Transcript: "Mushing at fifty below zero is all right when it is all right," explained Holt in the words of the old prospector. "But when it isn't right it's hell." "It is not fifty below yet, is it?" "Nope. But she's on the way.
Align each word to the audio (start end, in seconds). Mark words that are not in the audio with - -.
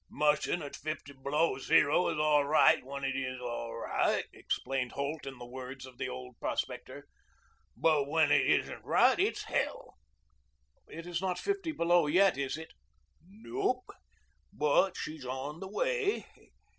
"Mushing 0.09 0.63
at 0.63 0.75
fifty 0.75 1.13
below 1.13 1.59
zero 1.59 2.07
is 2.09 2.17
all 2.17 2.43
right 2.43 2.83
when 2.83 3.03
it 3.03 3.15
is 3.15 3.39
all 3.39 3.71
right," 3.75 4.25
explained 4.33 4.93
Holt 4.93 5.27
in 5.27 5.37
the 5.37 5.45
words 5.45 5.85
of 5.85 5.99
the 5.99 6.09
old 6.09 6.39
prospector. 6.39 7.05
"But 7.77 8.07
when 8.07 8.31
it 8.31 8.47
isn't 8.47 8.83
right 8.83 9.19
it's 9.19 9.43
hell." 9.43 9.99
"It 10.87 11.05
is 11.05 11.21
not 11.21 11.37
fifty 11.37 11.71
below 11.71 12.07
yet, 12.07 12.35
is 12.35 12.57
it?" 12.57 12.73
"Nope. 13.29 13.91
But 14.51 14.97
she's 14.97 15.23
on 15.23 15.59
the 15.59 15.69
way. 15.69 16.25